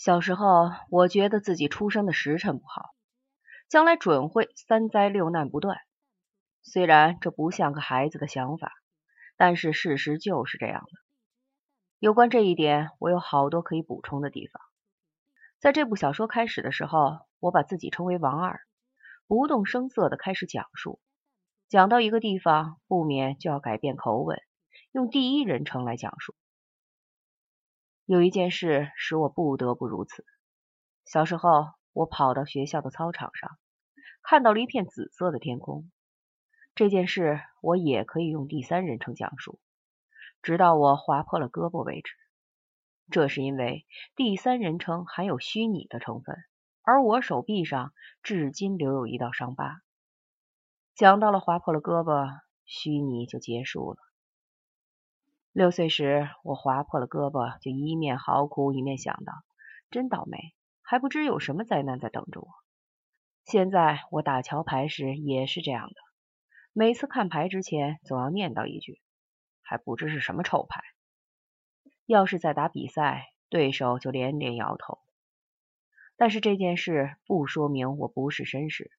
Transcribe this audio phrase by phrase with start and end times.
[0.00, 2.94] 小时候，我觉得自己出生的时辰不好，
[3.68, 5.76] 将来准会三灾六难不断。
[6.62, 8.72] 虽然这不像个孩子的想法，
[9.36, 10.90] 但是事实就是这样的。
[11.98, 14.62] 有关这一点，我有好多可以补充的地方。
[15.58, 18.58] 在这部小说开始的时候，我把自己称为王二，
[19.26, 20.98] 不动声色的开始讲述。
[21.68, 24.40] 讲到一个地方，不免就要改变口吻，
[24.92, 26.34] 用第一人称来讲述。
[28.10, 30.24] 有一件事使我不得不如此。
[31.04, 33.56] 小时候，我跑到学校的操场上，
[34.20, 35.88] 看到了一片紫色的天空。
[36.74, 39.60] 这件事我也可以用第三人称讲述，
[40.42, 42.10] 直到我划破了胳膊为止。
[43.12, 46.36] 这是因为第三人称含有虚拟的成分，
[46.82, 49.82] 而我手臂上至今留有一道伤疤。
[50.96, 53.98] 讲到了划破了胳膊，虚拟就结束了。
[55.52, 59.32] 六岁时，我划破了胳膊，就一面嚎哭，一面想到：
[59.90, 62.46] 真倒霉，还不知有什么灾难在等着我。
[63.44, 65.94] 现在我打桥牌时也是这样的，
[66.72, 69.00] 每次看牌之前，总要念叨一句：
[69.60, 70.82] 还不知是什么臭牌。
[72.06, 75.00] 要是在打比赛，对手就连连摇头。
[76.16, 78.92] 但是这件事不说明我不是绅士，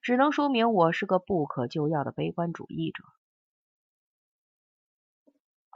[0.00, 3.04] 只能说明我是个不可救药的悲观主义者。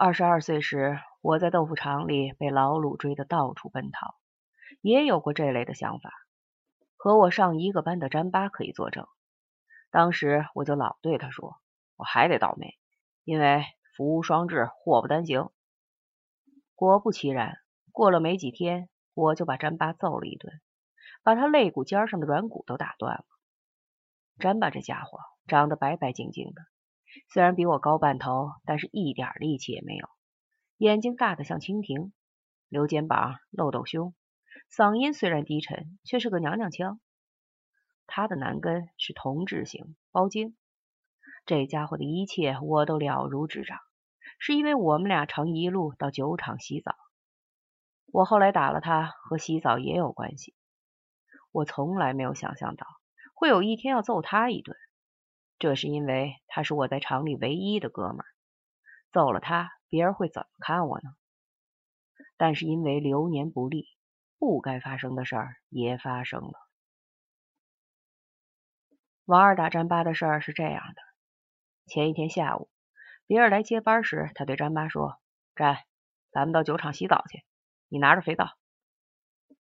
[0.05, 4.17] 二十二岁时，我在豆腐厂里被老鲁追得到处奔逃，
[4.81, 6.11] 也有过这类的想法。
[6.97, 9.07] 和我上一个班的詹巴可以作证。
[9.93, 11.55] 当时我就老对他说
[11.95, 12.81] ：“我还得倒霉，
[13.23, 13.65] 因为
[13.97, 15.51] 福无双至，祸不单行。”
[16.75, 17.59] 果不其然，
[17.93, 20.61] 过了没几天，我就把詹巴揍了一顿，
[21.23, 23.25] 把他肋骨尖上的软骨都打断了。
[24.41, 26.63] 詹巴这家伙长得白白净净的。
[27.29, 30.09] 虽然比我高半头，但是一点力气也没有。
[30.77, 32.13] 眼睛大得像蜻蜓，
[32.69, 34.15] 留肩膀，露斗胸，
[34.71, 37.01] 嗓音虽然低沉，却是个娘娘腔。
[38.07, 40.57] 他的男根是同质型包茎，
[41.47, 43.79] 这家伙的一切我都了如指掌，
[44.39, 46.95] 是因为我们俩常一路到酒厂洗澡。
[48.07, 50.55] 我后来打了他，和洗澡也有关系。
[51.53, 52.87] 我从来没有想象到
[53.35, 54.77] 会有一天要揍他一顿。
[55.63, 58.27] 这是因为他是我在厂里唯一的哥们儿，
[59.13, 61.15] 揍了他，别人会怎么看我呢？
[62.37, 63.87] 但是因为流年不利，
[64.41, 66.55] 不该发生的事儿也发生了。
[69.25, 71.03] 王二打詹巴的事儿是这样的：
[71.87, 72.69] 前一天下午，
[73.29, 75.21] 别人来接班时，他对詹巴说
[75.55, 75.79] ：“詹，
[76.33, 77.45] 咱们到酒厂洗澡去，
[77.87, 78.49] 你拿着肥皂。”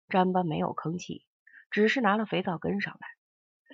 [0.09, 1.27] 詹巴没有吭气，
[1.69, 3.07] 只是拿了肥皂跟上来。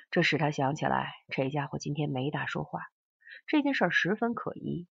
[0.09, 2.88] 这使他想起来，这家伙今天没大说话，
[3.45, 4.88] 这件事十分可疑。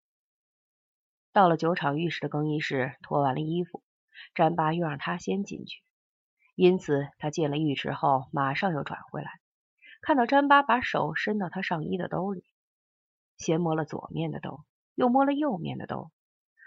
[1.32, 3.84] 到了酒厂浴室的更衣室，脱完了衣服，
[4.36, 5.82] 詹巴又让他先进去，
[6.56, 9.32] 因此他进了浴池后，马上又转回来，
[10.02, 12.44] 看到詹巴把手伸到他上衣的兜里，
[13.38, 14.64] 先摸了左面的兜，
[14.96, 16.12] 又摸了右面的兜，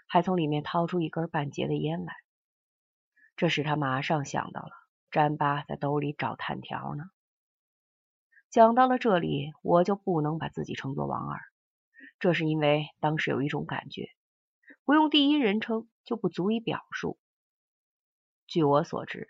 [0.07, 2.15] 还从里面掏出一根半截的烟来。
[3.37, 4.71] 这使他马上想到了，
[5.11, 7.05] 詹巴在兜里找炭条呢。
[8.51, 11.41] 讲到了这里，我就不能把自己称作王二，
[12.19, 14.09] 这是因为当时有一种感觉，
[14.85, 17.19] 不用第一人称就不足以表述。
[18.47, 19.29] 据我所知，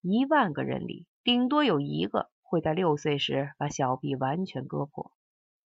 [0.00, 5.12] 一万个人里顶多有一个会在六岁时把小臂完全割破，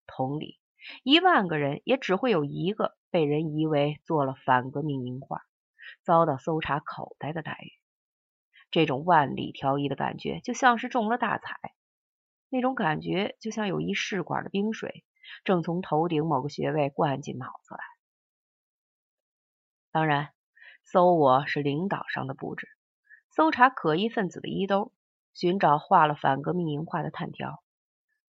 [0.06, 0.60] 同理，
[1.04, 5.42] 一万个人也只会有一个被人疑为做了反革命名画，
[6.04, 7.74] 遭到搜查口袋的待遇。
[8.70, 11.74] 这种万里挑一的感觉，就像是中了大彩。
[12.52, 15.06] 那种感觉就像有一试管的冰水
[15.46, 17.80] 正从头顶某个穴位灌进脑子来。
[19.90, 20.34] 当然，
[20.84, 22.68] 搜我是领导上的布置，
[23.30, 24.92] 搜查可疑分子的衣兜，
[25.34, 27.64] 寻找画了反革命名画的炭条。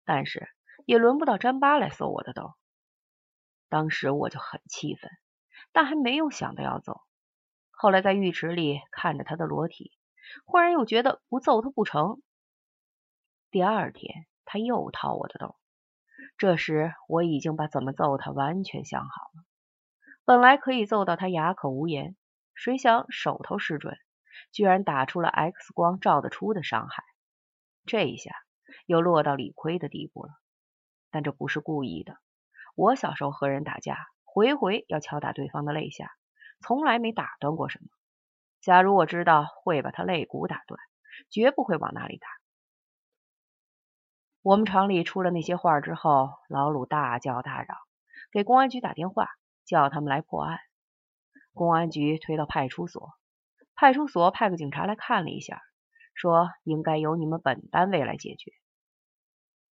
[0.05, 0.49] 但是
[0.85, 2.55] 也轮不到詹巴来搜我的兜。
[3.69, 5.11] 当时我就很气愤，
[5.73, 7.01] 但还没有想到要走。
[7.71, 9.91] 后来在浴池里看着他的裸体，
[10.45, 12.23] 忽然又觉得不揍他不成。
[13.53, 15.57] 第二天，他又掏我的兜。
[16.39, 19.45] 这时，我已经把怎么揍他完全想好了。
[20.25, 22.17] 本来可以揍到他哑口无言，
[22.55, 23.99] 谁想手头失准，
[24.53, 27.05] 居然打出了 X 光照得出的伤害。
[27.85, 28.31] 这一下
[28.87, 30.33] 又落到理亏的地步了。
[31.11, 32.17] 但这不是故意的。
[32.75, 36.11] 我小时候和人打架，回回要敲打对方的肋下，
[36.63, 37.89] 从来没打断过什么。
[38.63, 40.81] 假如我知道会把他肋骨打断，
[41.29, 42.29] 绝不会往那里打。
[44.43, 47.79] 我们厂里出了那些画之后，老鲁大叫大嚷，
[48.33, 49.29] 给公安局打电话，
[49.65, 50.59] 叫他们来破案。
[51.53, 53.11] 公安局推到派出所，
[53.77, 55.63] 派出所派个警察来看了一下，
[56.15, 58.51] 说应该由你们本单位来解决。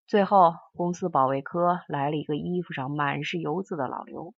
[0.07, 4.35] 最后，公司保卫科来了一个衣服上满是油渍的老刘，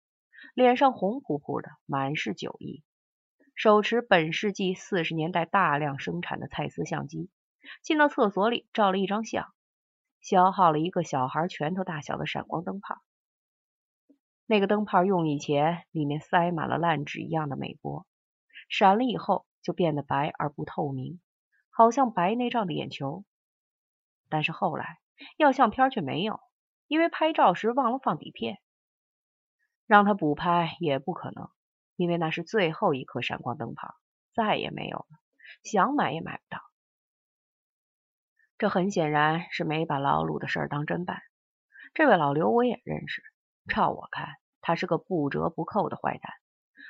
[0.54, 2.84] 脸上红扑扑的，满是酒意，
[3.56, 7.32] 手持本世纪四十年代大量生产的蔡司相机，
[7.82, 9.52] 进到厕所里照了一张相，
[10.22, 13.02] 消耗了一个小孩拳头大小的闪光灯泡。
[14.46, 18.08] 那个灯泡用以前，里面塞满了烂纸一样的美国，
[18.70, 21.20] 闪了以后就变得白而不透明，
[21.70, 23.26] 好像白内障的眼球。
[24.30, 25.00] 但是后来。
[25.36, 26.40] 要相片却没有，
[26.88, 28.62] 因为拍照时忘了放底片。
[29.86, 31.50] 让他补拍也不可能，
[31.98, 33.96] 因为那是最后一颗闪光灯泡，
[34.34, 35.08] 再也没有了，
[35.62, 36.62] 想买也买不到。
[38.60, 41.22] 这很显然是没把老鲁的事儿当真办。
[41.94, 43.24] 这位老刘我也认识，
[43.70, 46.34] 照我看，他是个不折不扣的坏蛋。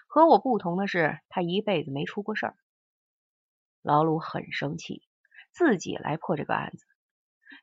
[0.08, 2.56] 和我不同的是，他一辈子没出过事儿。
[3.84, 5.04] 老鲁很生气，
[5.52, 6.88] 自己来破这个案子。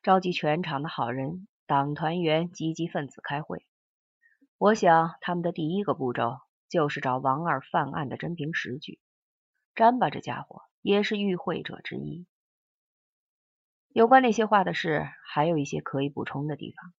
[0.05, 3.67] 召集全场的好人、党团员、积极分子开会。
[4.57, 6.39] 我想，他们的第一个步骤
[6.69, 9.01] 就是找王二犯案的真凭实据。
[9.75, 12.29] 詹巴这家伙也是与会者之一。
[13.97, 16.93] 有关那些话的事，还有一些可以补充的地方。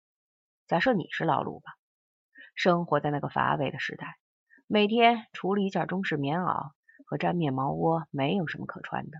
[0.65, 1.77] 假设你是老鲁吧，
[2.55, 4.17] 生活在那个乏味的时代，
[4.65, 6.71] 每天除了一件中式棉袄
[7.05, 9.19] 和粘面毛窝，没有什么可穿的。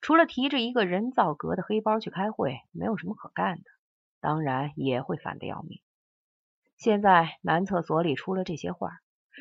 [0.00, 3.64] 除了提着一个人造革的黑包去开会，没有什么可干的，
[4.22, 5.82] 当然也会烦得要命。
[6.78, 8.92] 现在男厕所里出了这些画，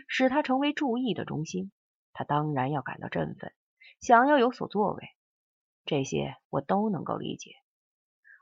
[0.09, 1.71] 使他成为注意的中心，
[2.12, 3.54] 他当然要感到振奋，
[4.01, 5.07] 想要有所作为。
[5.85, 7.51] 这些我都能够理解。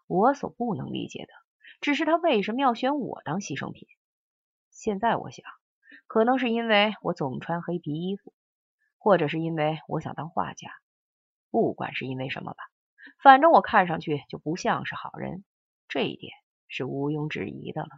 [0.07, 1.33] 我所不能理解的，
[1.79, 3.87] 只是他为什么要选我当牺牲品。
[4.69, 5.45] 现在我想，
[6.07, 8.33] 可能是因为我总穿黑皮衣服，
[8.97, 10.69] 或者是因为我想当画家。
[11.49, 12.63] 不管是因为什么吧，
[13.21, 15.43] 反正我看上去就不像是好人，
[15.87, 16.33] 这一点
[16.67, 17.89] 是毋庸置疑的了。